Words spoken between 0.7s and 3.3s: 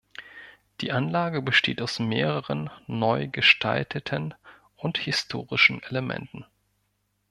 Die Anlage besteht aus mehreren neu